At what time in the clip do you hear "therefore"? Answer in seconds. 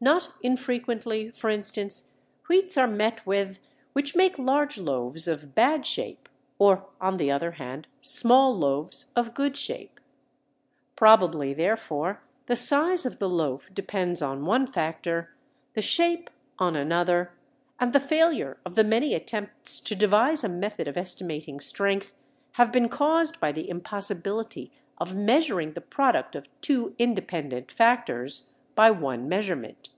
11.54-12.22